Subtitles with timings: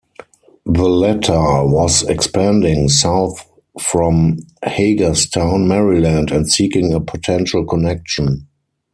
[0.65, 3.47] The latter was expanding south
[3.79, 8.47] from Hagerstown, Maryland, and seeking a potential connection.